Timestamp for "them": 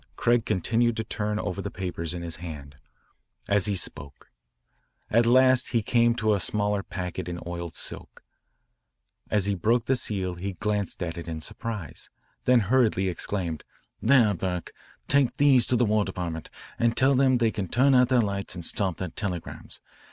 17.13-17.37